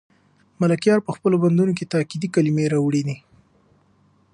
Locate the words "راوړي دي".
2.73-3.15